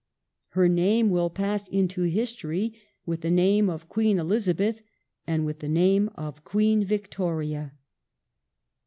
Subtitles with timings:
[0.57, 2.73] Her name will pass into history
[3.05, 4.81] with the name of Queen Elizabeth,
[5.27, 7.73] and with the name of Queen Victoria.